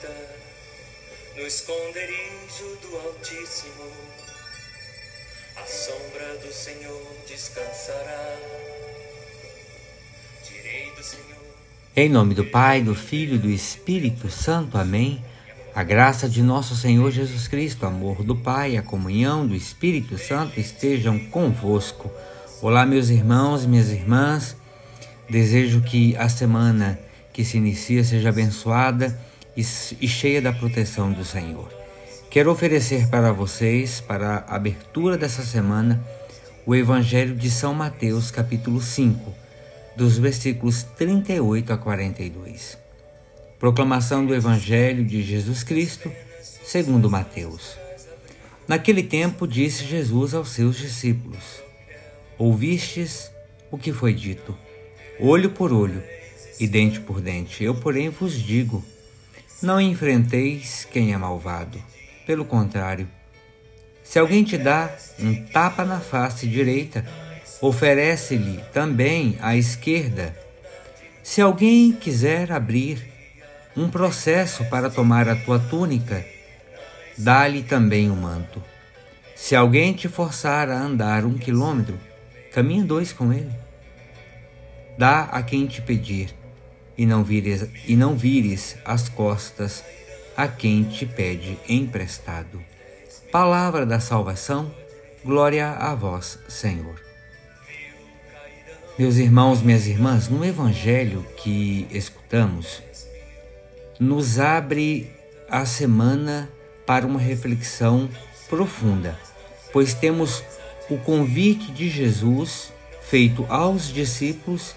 habita 0.00 0.14
no 1.36 1.46
esconderijo 1.46 2.78
do 2.82 2.96
Altíssimo. 2.96 3.84
A 5.56 5.66
sombra 5.66 6.38
do 6.42 6.52
Senhor 6.52 7.16
descansará. 7.28 8.36
Direi 10.48 10.90
do 10.96 11.02
Senhor. 11.02 11.26
Em 11.94 12.08
nome 12.08 12.34
do 12.34 12.44
Pai, 12.44 12.82
do 12.82 12.94
Filho 12.94 13.34
e 13.34 13.38
do 13.38 13.50
Espírito 13.50 14.30
Santo. 14.30 14.78
Amém. 14.78 15.22
A 15.74 15.82
graça 15.82 16.28
de 16.28 16.42
nosso 16.42 16.74
Senhor 16.74 17.10
Jesus 17.10 17.46
Cristo, 17.46 17.84
o 17.84 17.88
amor 17.88 18.24
do 18.24 18.34
Pai, 18.34 18.76
a 18.76 18.82
comunhão 18.82 19.46
do 19.46 19.54
Espírito 19.54 20.18
Santo 20.18 20.58
estejam 20.58 21.18
convosco. 21.18 22.10
Olá, 22.60 22.84
meus 22.86 23.08
irmãos 23.10 23.66
minhas 23.66 23.90
irmãs. 23.90 24.56
Desejo 25.28 25.82
que 25.82 26.16
a 26.16 26.28
semana 26.28 26.98
que 27.32 27.44
se 27.44 27.58
inicia 27.58 28.02
seja 28.02 28.30
abençoada 28.30 29.29
e 29.56 30.08
cheia 30.08 30.40
da 30.40 30.52
proteção 30.52 31.12
do 31.12 31.24
Senhor. 31.24 31.68
Quero 32.30 32.50
oferecer 32.50 33.08
para 33.08 33.32
vocês, 33.32 34.00
para 34.00 34.44
a 34.46 34.54
abertura 34.54 35.18
dessa 35.18 35.42
semana, 35.42 36.00
o 36.64 36.74
Evangelho 36.74 37.34
de 37.34 37.50
São 37.50 37.74
Mateus, 37.74 38.30
capítulo 38.30 38.80
5, 38.80 39.34
dos 39.96 40.18
versículos 40.18 40.84
38 40.96 41.72
a 41.72 41.76
42. 41.76 42.78
Proclamação 43.58 44.24
do 44.24 44.34
Evangelho 44.34 45.04
de 45.04 45.22
Jesus 45.22 45.64
Cristo, 45.64 46.10
segundo 46.64 47.10
Mateus. 47.10 47.76
Naquele 48.68 49.02
tempo 49.02 49.48
disse 49.48 49.84
Jesus 49.84 50.32
aos 50.32 50.50
seus 50.50 50.76
discípulos: 50.76 51.60
Ouvistes 52.38 53.30
o 53.70 53.76
que 53.76 53.92
foi 53.92 54.14
dito, 54.14 54.56
olho 55.18 55.50
por 55.50 55.72
olho 55.72 56.00
e 56.60 56.68
dente 56.68 57.00
por 57.00 57.20
dente. 57.20 57.64
Eu, 57.64 57.74
porém, 57.74 58.08
vos 58.10 58.40
digo: 58.40 58.84
não 59.62 59.80
enfrenteis 59.80 60.86
quem 60.90 61.12
é 61.12 61.16
malvado. 61.16 61.82
Pelo 62.26 62.44
contrário, 62.44 63.08
se 64.02 64.18
alguém 64.18 64.42
te 64.42 64.56
dá 64.56 64.90
um 65.18 65.44
tapa 65.46 65.84
na 65.84 66.00
face 66.00 66.46
direita, 66.46 67.04
oferece-lhe 67.60 68.62
também 68.72 69.38
a 69.40 69.56
esquerda. 69.56 70.34
Se 71.22 71.40
alguém 71.40 71.92
quiser 71.92 72.50
abrir 72.50 73.06
um 73.76 73.88
processo 73.88 74.64
para 74.64 74.90
tomar 74.90 75.28
a 75.28 75.36
tua 75.36 75.58
túnica, 75.58 76.24
dá-lhe 77.16 77.62
também 77.62 78.10
o 78.10 78.14
um 78.14 78.16
manto. 78.16 78.62
Se 79.36 79.54
alguém 79.54 79.92
te 79.92 80.08
forçar 80.08 80.68
a 80.70 80.78
andar 80.78 81.24
um 81.24 81.38
quilômetro, 81.38 81.98
caminha 82.52 82.84
dois 82.84 83.12
com 83.12 83.32
ele. 83.32 83.52
Dá 84.98 85.22
a 85.24 85.42
quem 85.42 85.66
te 85.66 85.80
pedir, 85.80 86.34
e 86.96 87.06
não 87.06 87.24
vires, 87.24 87.66
e 87.86 87.96
não 87.96 88.16
vires 88.16 88.76
as 88.84 89.08
costas 89.08 89.84
a 90.36 90.48
quem 90.48 90.84
te 90.84 91.06
pede 91.06 91.58
emprestado. 91.68 92.62
Palavra 93.30 93.84
da 93.84 94.00
salvação, 94.00 94.74
glória 95.24 95.70
a 95.70 95.94
vós, 95.94 96.38
Senhor. 96.48 97.00
Meus 98.98 99.16
irmãos, 99.16 99.62
minhas 99.62 99.86
irmãs, 99.86 100.28
no 100.28 100.44
evangelho 100.44 101.24
que 101.36 101.86
escutamos, 101.90 102.82
nos 103.98 104.38
abre 104.38 105.10
a 105.48 105.64
semana 105.64 106.50
para 106.86 107.06
uma 107.06 107.20
reflexão 107.20 108.10
profunda, 108.48 109.18
pois 109.72 109.94
temos 109.94 110.42
o 110.90 110.98
convite 110.98 111.70
de 111.70 111.88
Jesus 111.88 112.72
feito 113.02 113.46
aos 113.48 113.92
discípulos 113.92 114.74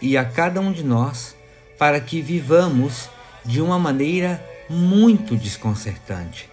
e 0.00 0.16
a 0.16 0.24
cada 0.24 0.60
um 0.60 0.72
de 0.72 0.82
nós 0.82 1.36
para 1.82 2.00
que 2.00 2.22
vivamos 2.22 3.10
de 3.44 3.60
uma 3.60 3.76
maneira 3.76 4.40
muito 4.70 5.34
desconcertante. 5.34 6.48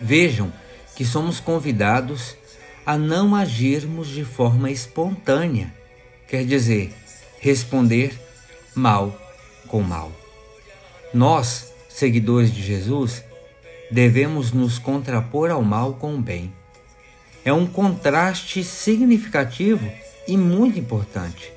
Vejam 0.00 0.50
que 0.94 1.04
somos 1.04 1.38
convidados 1.38 2.34
a 2.86 2.96
não 2.96 3.34
agirmos 3.34 4.08
de 4.08 4.24
forma 4.24 4.70
espontânea, 4.70 5.70
quer 6.26 6.46
dizer, 6.46 6.94
responder 7.40 8.18
mal 8.74 9.14
com 9.68 9.82
mal. 9.82 10.10
Nós, 11.12 11.74
seguidores 11.86 12.50
de 12.50 12.62
Jesus, 12.62 13.22
devemos 13.90 14.50
nos 14.50 14.78
contrapor 14.78 15.50
ao 15.50 15.60
mal 15.60 15.92
com 15.92 16.14
o 16.14 16.22
bem. 16.22 16.50
É 17.44 17.52
um 17.52 17.66
contraste 17.66 18.64
significativo 18.64 19.86
e 20.26 20.38
muito 20.38 20.78
importante. 20.78 21.54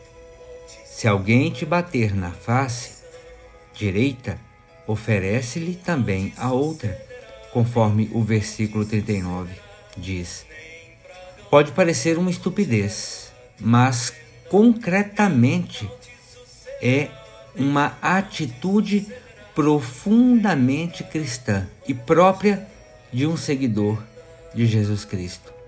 Se 1.00 1.08
alguém 1.08 1.50
te 1.50 1.66
bater 1.66 2.14
na 2.14 2.30
face 2.30 3.06
direita, 3.74 4.38
oferece-lhe 4.86 5.74
também 5.74 6.34
a 6.36 6.52
outra, 6.52 7.02
conforme 7.54 8.10
o 8.12 8.22
versículo 8.22 8.84
39 8.84 9.56
diz. 9.96 10.46
Pode 11.50 11.72
parecer 11.72 12.18
uma 12.18 12.30
estupidez, 12.30 13.32
mas 13.62 14.12
concretamente 14.50 15.90
é 16.82 17.08
uma 17.56 17.98
atitude 18.02 19.08
profundamente 19.56 21.06
cristã 21.06 21.66
e 21.88 21.94
própria 21.94 22.68
de 23.10 23.26
um 23.26 23.38
seguidor 23.38 24.04
de 24.54 24.66
Jesus 24.66 25.06
Cristo. 25.06 25.59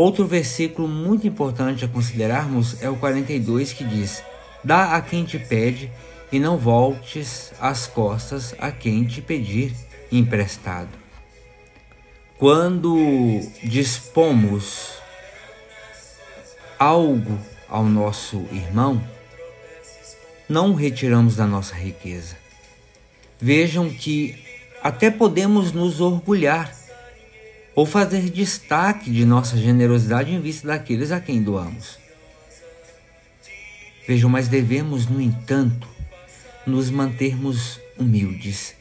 Outro 0.00 0.26
versículo 0.26 0.88
muito 0.88 1.26
importante 1.26 1.84
a 1.84 1.88
considerarmos 1.88 2.82
é 2.82 2.88
o 2.88 2.96
42 2.96 3.74
que 3.74 3.84
diz: 3.84 4.22
Dá 4.64 4.96
a 4.96 5.02
quem 5.02 5.26
te 5.26 5.38
pede 5.38 5.92
e 6.32 6.38
não 6.38 6.56
voltes 6.56 7.52
as 7.60 7.86
costas 7.86 8.54
a 8.58 8.72
quem 8.72 9.04
te 9.04 9.20
pedir 9.20 9.76
emprestado. 10.10 10.88
Quando 12.38 12.96
dispomos 13.62 14.94
algo 16.78 17.38
ao 17.68 17.84
nosso 17.84 18.46
irmão, 18.50 19.04
não 20.48 20.72
retiramos 20.72 21.36
da 21.36 21.46
nossa 21.46 21.74
riqueza 21.74 22.36
Vejam 23.38 23.90
que 23.90 24.42
até 24.82 25.10
podemos 25.10 25.72
nos 25.72 26.00
orgulhar 26.00 26.79
ou 27.74 27.86
fazer 27.86 28.30
destaque 28.30 29.10
de 29.10 29.24
nossa 29.24 29.56
generosidade 29.56 30.32
em 30.32 30.40
vista 30.40 30.68
daqueles 30.68 31.12
a 31.12 31.20
quem 31.20 31.42
doamos. 31.42 31.98
Vejam, 34.06 34.28
mas 34.28 34.48
devemos, 34.48 35.06
no 35.06 35.20
entanto, 35.20 35.88
nos 36.66 36.90
mantermos 36.90 37.80
humildes, 37.98 38.74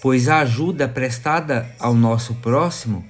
pois 0.00 0.28
a 0.28 0.38
ajuda 0.38 0.88
prestada 0.88 1.74
ao 1.78 1.94
nosso 1.94 2.34
próximo 2.36 3.04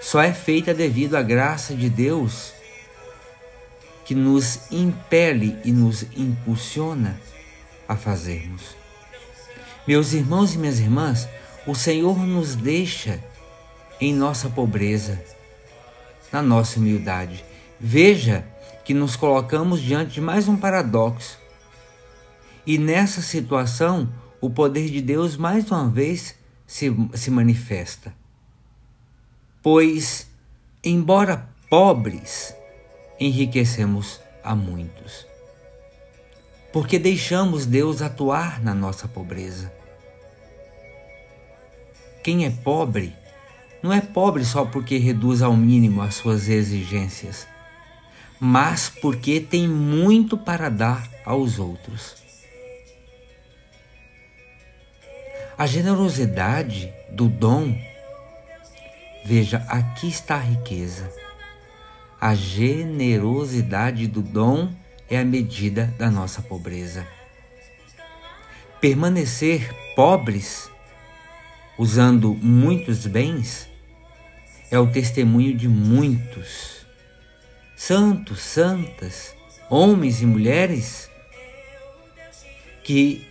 só 0.00 0.20
é 0.20 0.32
feita 0.32 0.74
devido 0.74 1.14
à 1.14 1.22
graça 1.22 1.74
de 1.74 1.88
Deus 1.88 2.52
que 4.04 4.14
nos 4.14 4.70
impele 4.70 5.56
e 5.64 5.70
nos 5.70 6.04
impulsiona 6.16 7.18
a 7.88 7.96
fazermos. 7.96 8.76
Meus 9.86 10.12
irmãos 10.12 10.54
e 10.54 10.58
minhas 10.58 10.80
irmãs, 10.80 11.28
o 11.66 11.74
Senhor 11.74 12.18
nos 12.26 12.56
deixa 12.56 13.20
em 14.02 14.12
nossa 14.12 14.50
pobreza, 14.50 15.22
na 16.32 16.42
nossa 16.42 16.80
humildade. 16.80 17.44
Veja 17.78 18.44
que 18.84 18.92
nos 18.92 19.14
colocamos 19.14 19.80
diante 19.80 20.14
de 20.14 20.20
mais 20.20 20.48
um 20.48 20.56
paradoxo. 20.56 21.38
E 22.66 22.78
nessa 22.78 23.22
situação, 23.22 24.12
o 24.40 24.50
poder 24.50 24.90
de 24.90 25.00
Deus 25.00 25.36
mais 25.36 25.70
uma 25.70 25.88
vez 25.88 26.34
se, 26.66 26.92
se 27.14 27.30
manifesta. 27.30 28.12
Pois, 29.62 30.28
embora 30.82 31.48
pobres, 31.70 32.52
enriquecemos 33.20 34.20
a 34.42 34.56
muitos 34.56 35.30
porque 36.72 36.98
deixamos 36.98 37.66
Deus 37.66 38.00
atuar 38.00 38.58
na 38.62 38.74
nossa 38.74 39.06
pobreza. 39.06 39.70
Quem 42.24 42.46
é 42.46 42.50
pobre 42.50 43.14
não 43.82 43.92
é 43.92 44.00
pobre 44.00 44.44
só 44.44 44.64
porque 44.64 44.96
reduz 44.96 45.42
ao 45.42 45.56
mínimo 45.56 46.02
as 46.02 46.14
suas 46.14 46.48
exigências, 46.48 47.48
mas 48.38 48.88
porque 48.88 49.40
tem 49.40 49.66
muito 49.66 50.38
para 50.38 50.68
dar 50.68 51.08
aos 51.24 51.58
outros. 51.58 52.22
A 55.58 55.66
generosidade 55.66 56.92
do 57.10 57.28
dom, 57.28 57.76
veja, 59.24 59.64
aqui 59.68 60.08
está 60.08 60.36
a 60.36 60.40
riqueza. 60.40 61.12
A 62.20 62.34
generosidade 62.34 64.06
do 64.06 64.22
dom 64.22 64.72
é 65.10 65.18
a 65.18 65.24
medida 65.24 65.92
da 65.98 66.10
nossa 66.10 66.40
pobreza. 66.40 67.06
Permanecer 68.80 69.72
pobres, 69.94 70.70
usando 71.76 72.34
muitos 72.34 73.06
bens, 73.06 73.71
é 74.72 74.78
o 74.78 74.86
testemunho 74.86 75.54
de 75.54 75.68
muitos 75.68 76.86
santos, 77.76 78.40
santas, 78.40 79.34
homens 79.68 80.22
e 80.22 80.26
mulheres 80.26 81.10
que 82.82 83.28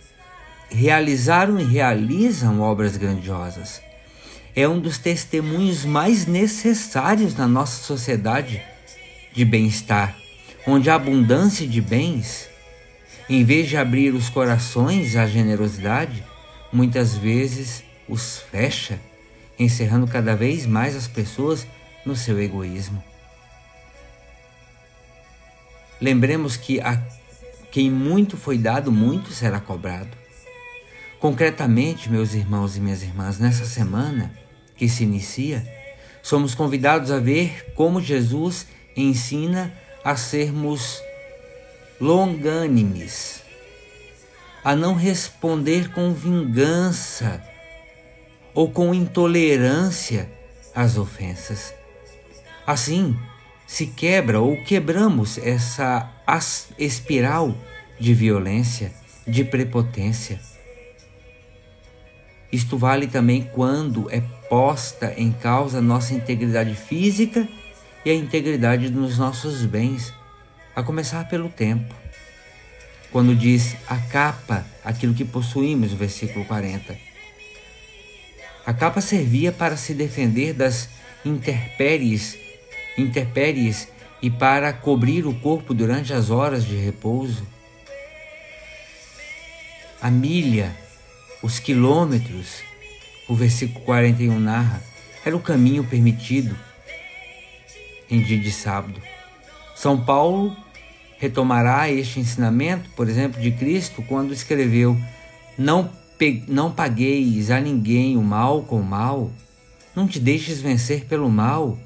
realizaram 0.70 1.58
e 1.58 1.64
realizam 1.64 2.60
obras 2.60 2.96
grandiosas. 2.96 3.82
É 4.54 4.68
um 4.68 4.78
dos 4.78 4.98
testemunhos 4.98 5.84
mais 5.84 6.26
necessários 6.26 7.34
na 7.34 7.48
nossa 7.48 7.82
sociedade 7.82 8.62
de 9.32 9.44
bem-estar, 9.44 10.16
onde 10.64 10.88
a 10.90 10.94
abundância 10.94 11.66
de 11.66 11.80
bens, 11.80 12.48
em 13.28 13.42
vez 13.42 13.68
de 13.68 13.76
abrir 13.76 14.14
os 14.14 14.28
corações 14.28 15.16
à 15.16 15.26
generosidade, 15.26 16.22
muitas 16.72 17.16
vezes 17.16 17.82
os 18.08 18.38
fecha, 18.38 19.00
encerrando 19.58 20.06
cada 20.06 20.34
vez 20.34 20.66
mais 20.66 20.96
as 20.96 21.06
pessoas 21.06 21.66
no 22.04 22.16
seu 22.16 22.40
egoísmo. 22.40 23.02
Lembremos 26.00 26.56
que 26.56 26.80
a 26.80 27.00
quem 27.70 27.90
muito 27.90 28.36
foi 28.36 28.58
dado, 28.58 28.90
muito 28.90 29.32
será 29.32 29.60
cobrado. 29.60 30.10
Concretamente, 31.18 32.10
meus 32.10 32.34
irmãos 32.34 32.76
e 32.76 32.80
minhas 32.80 33.02
irmãs, 33.02 33.38
nessa 33.38 33.64
semana 33.64 34.32
que 34.76 34.88
se 34.88 35.04
inicia, 35.04 35.64
somos 36.22 36.54
convidados 36.54 37.10
a 37.10 37.18
ver 37.18 37.72
como 37.74 38.00
Jesus 38.00 38.66
ensina 38.96 39.72
a 40.04 40.16
sermos 40.16 41.00
longânimes, 42.00 43.42
a 44.64 44.74
não 44.74 44.94
responder 44.94 45.92
com 45.92 46.12
vingança 46.12 47.42
ou 48.54 48.70
com 48.70 48.94
intolerância 48.94 50.30
às 50.74 50.96
ofensas. 50.96 51.74
Assim, 52.66 53.16
se 53.66 53.86
quebra 53.86 54.40
ou 54.40 54.62
quebramos 54.64 55.38
essa 55.38 56.10
espiral 56.78 57.56
de 57.98 58.14
violência, 58.14 58.92
de 59.26 59.44
prepotência. 59.44 60.40
Isto 62.50 62.76
vale 62.76 63.06
também 63.06 63.48
quando 63.52 64.10
é 64.10 64.20
posta 64.48 65.14
em 65.16 65.32
causa 65.32 65.80
nossa 65.80 66.12
integridade 66.12 66.74
física 66.74 67.48
e 68.04 68.10
a 68.10 68.14
integridade 68.14 68.90
dos 68.90 69.16
nossos 69.16 69.64
bens, 69.64 70.12
a 70.74 70.82
começar 70.82 71.28
pelo 71.28 71.48
tempo. 71.48 71.94
Quando 73.10 73.34
diz 73.34 73.76
a 73.86 73.96
capa 73.96 74.66
aquilo 74.84 75.14
que 75.14 75.24
possuímos, 75.24 75.92
versículo 75.92 76.44
40. 76.44 77.11
A 78.64 78.72
capa 78.72 79.00
servia 79.00 79.52
para 79.52 79.76
se 79.76 79.94
defender 79.94 80.52
das 80.52 80.88
intempéries 81.24 82.38
intempéries 82.96 83.88
e 84.20 84.30
para 84.30 84.72
cobrir 84.72 85.26
o 85.26 85.34
corpo 85.34 85.74
durante 85.74 86.12
as 86.12 86.30
horas 86.30 86.64
de 86.64 86.76
repouso. 86.76 87.46
A 90.00 90.10
milha, 90.10 90.74
os 91.42 91.58
quilômetros, 91.58 92.62
o 93.28 93.34
versículo 93.34 93.84
41 93.84 94.38
narra, 94.38 94.82
era 95.24 95.36
o 95.36 95.40
caminho 95.40 95.84
permitido 95.84 96.56
em 98.10 98.20
dia 98.22 98.38
de 98.38 98.50
sábado. 98.50 99.00
São 99.74 100.04
Paulo 100.04 100.56
retomará 101.18 101.90
este 101.90 102.20
ensinamento, 102.20 102.90
por 102.90 103.08
exemplo, 103.08 103.40
de 103.40 103.52
Cristo 103.52 104.02
quando 104.02 104.32
escreveu: 104.32 105.00
Não, 105.56 105.90
não 106.46 106.70
pagueis 106.70 107.50
a 107.50 107.60
ninguém 107.60 108.16
o 108.16 108.22
mal 108.22 108.62
com 108.62 108.80
o 108.80 108.84
mal, 108.84 109.30
não 109.94 110.06
te 110.06 110.20
deixes 110.20 110.60
vencer 110.60 111.06
pelo 111.06 111.28
mal? 111.28 111.78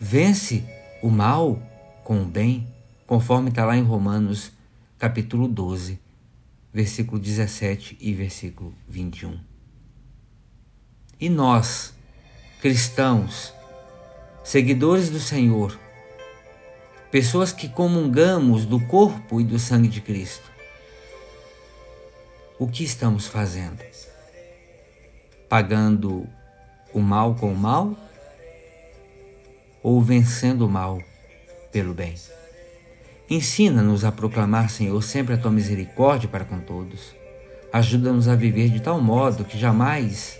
Vence 0.00 0.64
o 1.02 1.10
mal 1.10 1.60
com 2.02 2.22
o 2.22 2.24
bem, 2.24 2.66
conforme 3.06 3.50
está 3.50 3.64
lá 3.64 3.76
em 3.76 3.82
Romanos 3.82 4.52
capítulo 4.98 5.46
12, 5.46 5.98
versículo 6.72 7.18
17 7.18 7.98
e 8.00 8.12
versículo 8.14 8.74
21. 8.88 9.38
E 11.20 11.28
nós, 11.28 11.94
cristãos, 12.60 13.52
seguidores 14.42 15.10
do 15.10 15.20
Senhor, 15.20 15.78
pessoas 17.10 17.52
que 17.52 17.68
comungamos 17.68 18.64
do 18.64 18.80
corpo 18.80 19.40
e 19.40 19.44
do 19.44 19.58
sangue 19.58 19.88
de 19.88 20.00
Cristo, 20.00 20.53
o 22.58 22.68
que 22.68 22.84
estamos 22.84 23.26
fazendo? 23.26 23.82
Pagando 25.48 26.26
o 26.92 27.00
mal 27.00 27.34
com 27.34 27.52
o 27.52 27.56
mal 27.56 27.96
ou 29.82 30.00
vencendo 30.00 30.66
o 30.66 30.68
mal 30.68 31.02
pelo 31.72 31.92
bem. 31.92 32.14
Ensina-nos 33.28 34.04
a 34.04 34.12
proclamar, 34.12 34.70
Senhor, 34.70 35.02
sempre 35.02 35.34
a 35.34 35.38
tua 35.38 35.50
misericórdia 35.50 36.28
para 36.28 36.44
com 36.44 36.60
todos. 36.60 37.14
Ajuda-nos 37.72 38.28
a 38.28 38.36
viver 38.36 38.68
de 38.68 38.80
tal 38.80 39.00
modo 39.00 39.44
que 39.44 39.58
jamais 39.58 40.38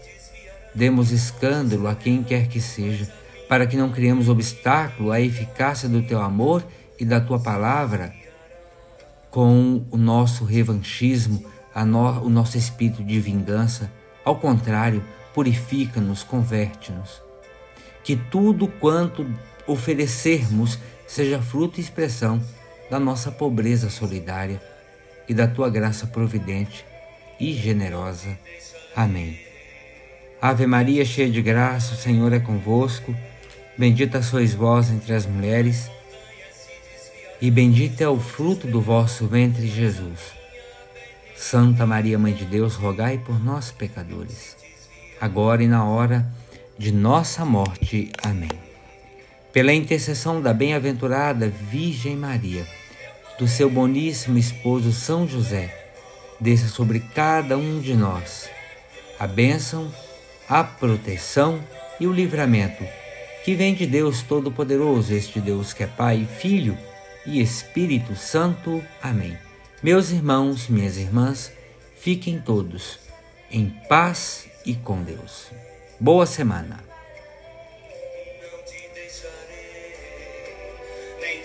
demos 0.75 1.10
escândalo 1.10 1.88
a 1.88 1.94
quem 1.94 2.22
quer 2.22 2.49
que 2.49 2.60
seja, 2.60 3.12
para 3.49 3.67
que 3.67 3.76
não 3.76 3.90
criemos 3.90 4.28
obstáculo 4.28 5.10
à 5.10 5.20
eficácia 5.20 5.88
do 5.88 6.02
teu 6.02 6.20
amor 6.20 6.64
e 6.99 7.05
da 7.05 7.20
tua 7.20 7.40
palavra 7.40 8.14
com 9.31 9.84
o 9.90 9.96
nosso 9.96 10.44
revanchismo, 10.44 11.44
no, 11.82 12.23
o 12.23 12.29
nosso 12.29 12.59
espírito 12.59 13.03
de 13.03 13.19
vingança. 13.19 13.91
Ao 14.23 14.37
contrário, 14.37 15.03
purifica-nos, 15.32 16.23
converte-nos 16.23 17.25
que 18.05 18.15
tudo 18.15 18.69
quanto 18.69 19.26
oferecermos 19.67 20.79
seja 21.06 21.41
fruto 21.41 21.81
e 21.81 21.82
expressão 21.82 22.41
da 22.91 23.00
nossa 23.00 23.32
pobreza 23.32 23.88
solidária 23.88 24.61
e 25.26 25.32
da 25.32 25.49
tua 25.49 25.71
graça 25.71 26.06
providente 26.06 26.85
e 27.41 27.55
generosa. 27.55 28.38
Amém. 28.94 29.41
Ave 30.41 30.67
Maria, 30.67 31.05
cheia 31.05 31.31
de 31.31 31.41
graça, 31.41 31.94
o 31.94 31.97
Senhor 31.97 32.32
é 32.35 32.38
convosco. 32.38 33.17
Bendita 33.77 34.23
sois 34.23 34.55
vós 34.55 34.91
entre 34.91 35.15
as 35.15 35.27
mulheres, 35.27 35.91
e 37.41 37.50
bendito 37.50 38.00
é 38.03 38.09
o 38.09 38.20
fruto 38.20 38.69
do 38.69 38.81
vosso 38.81 39.27
ventre, 39.27 39.67
Jesus. 39.67 40.20
Santa 41.36 41.84
Maria, 41.84 42.19
Mãe 42.19 42.32
de 42.32 42.44
Deus, 42.44 42.75
rogai 42.75 43.19
por 43.19 43.42
nós, 43.42 43.70
pecadores, 43.70 44.56
agora 45.20 45.62
e 45.62 45.69
na 45.69 45.84
hora 45.84 46.26
de 46.78 46.92
nossa 46.92 47.44
morte. 47.44 48.10
Amém. 48.22 48.50
Pela 49.52 49.72
intercessão 49.72 50.40
da 50.40 50.52
bem-aventurada 50.52 51.48
Virgem 51.48 52.17
Maria, 52.17 52.67
do 53.38 53.48
seu 53.48 53.69
boníssimo 53.69 54.38
esposo 54.38 54.93
São 54.93 55.26
José, 55.26 55.74
desça 56.41 56.69
sobre 56.69 57.00
cada 57.00 57.56
um 57.56 57.81
de 57.81 57.94
nós 57.94 58.48
a 59.19 59.26
bênção, 59.26 59.93
a 60.48 60.62
proteção 60.64 61.60
e 62.00 62.06
o 62.06 62.12
livramento 62.12 62.84
que 63.44 63.55
vem 63.55 63.74
de 63.74 63.86
Deus 63.86 64.22
Todo-Poderoso, 64.22 65.14
este 65.14 65.38
Deus 65.38 65.72
que 65.72 65.84
é 65.84 65.86
Pai, 65.86 66.26
Filho 66.38 66.76
e 67.26 67.41
Espírito 67.41 68.17
Santo. 68.17 68.82
Amém. 69.03 69.36
Meus 69.84 70.10
irmãos, 70.10 70.67
minhas 70.67 70.96
irmãs, 70.96 71.53
fiquem 71.94 72.41
todos 72.41 72.98
em 73.50 73.69
paz 73.86 74.48
e 74.64 74.74
com 74.74 75.03
Deus. 75.03 75.50
Boa 76.00 76.24
semana. 76.24 76.82
Não 78.41 78.64
te 78.64 78.88
deixarei, 78.94 79.98
nem. 81.20 81.43